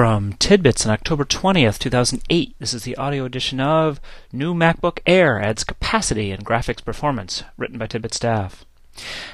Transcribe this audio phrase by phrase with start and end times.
[0.00, 4.00] From Tidbits on October 20th, 2008, this is the audio edition of
[4.32, 8.64] New MacBook Air Adds Capacity and Graphics Performance, written by Tidbit staff.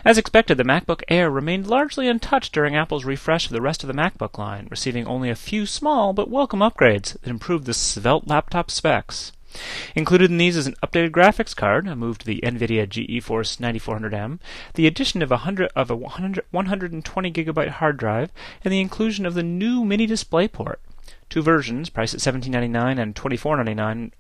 [0.05, 3.87] As expected, the MacBook Air remained largely untouched during Apple's refresh of the rest of
[3.87, 8.27] the MacBook line, receiving only a few small but welcome upgrades that improved the svelte
[8.27, 9.31] laptop specs.
[9.95, 14.39] Included in these is an updated graphics card, a move to the NVIDIA GeForce 9400M,
[14.75, 18.33] the addition of a, 100, of a 100, 120 gigabyte hard drive,
[18.65, 20.77] and the inclusion of the new mini DisplayPort.
[21.29, 24.13] Two versions, priced at $17.99 and $24.99,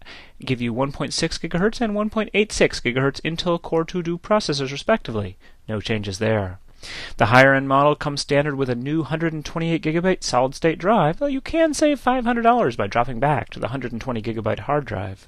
[0.45, 5.37] give you 1.6 GHz and 1.86 GHz Intel Core 2 Duo processors, respectively.
[5.69, 6.59] No changes there.
[7.19, 11.27] The higher end model comes standard with a new 128 gigabyte solid state drive, though
[11.27, 15.27] you can save $500 by dropping back to the 120 gigabyte hard drive.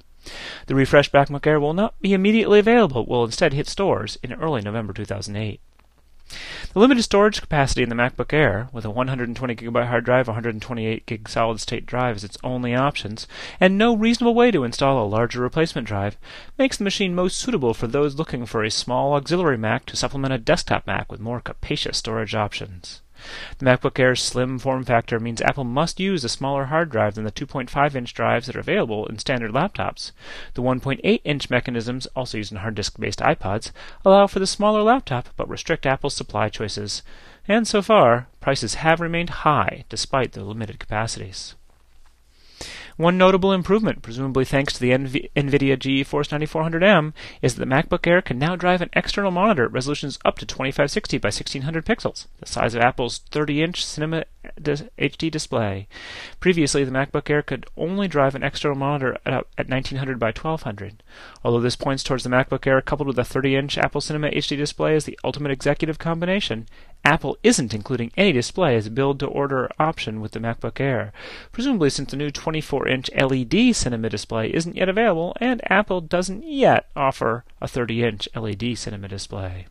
[0.67, 4.61] The refreshed MacBook Air will not be immediately available, will instead hit stores in early
[4.61, 5.63] November 2008.
[6.75, 11.07] The limited storage capacity in the MacBook Air, with a 120 gigabyte hard drive, 128
[11.07, 13.27] gig solid state drive as its only options,
[13.59, 16.19] and no reasonable way to install a larger replacement drive,
[16.59, 20.35] makes the machine most suitable for those looking for a small auxiliary Mac to supplement
[20.35, 23.01] a desktop Mac with more capacious storage options.
[23.59, 27.25] The MacBook Air's slim form factor means Apple must use a smaller hard drive than
[27.25, 30.13] the 2.5 inch drives that are available in standard laptops.
[30.55, 33.73] The 1.8 inch mechanisms, also used in hard disk based iPods,
[34.05, 37.03] allow for the smaller laptop but restrict Apple's supply choices.
[37.47, 41.55] And so far, prices have remained high despite the limited capacities.
[42.99, 48.05] One notable improvement, presumably thanks to the NV- NVIDIA GeForce 9400M, is that the MacBook
[48.09, 52.27] Air can now drive an external monitor at resolutions up to 2560 by 1600 pixels,
[52.41, 54.25] the size of Apple's 30-inch Cinema
[54.57, 55.89] HD display.
[56.41, 61.03] Previously, the MacBook Air could only drive an external monitor at, at 1900 by 1200.
[61.45, 64.95] Although this points towards the MacBook Air coupled with a 30-inch Apple Cinema HD display
[64.95, 66.67] as the ultimate executive combination,
[67.05, 71.13] Apple isn't including any display as a build to order option with the MacBook Air,
[71.53, 76.45] presumably since the new 24 inch LED cinema display isn't yet available and Apple doesn't
[76.45, 79.67] yet offer a 30 inch LED cinema display.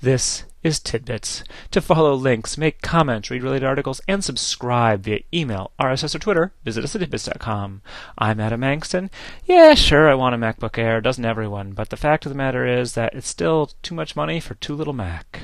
[0.00, 1.42] This is Tidbits.
[1.72, 6.52] To follow links, make comments, read related articles, and subscribe via email, RSS, or Twitter,
[6.64, 7.82] visit us at tidbits.com.
[8.16, 9.10] I'm Adam Engst.
[9.44, 12.64] Yeah, sure, I want a MacBook Air, doesn't everyone, but the fact of the matter
[12.64, 15.42] is that it's still too much money for too little Mac.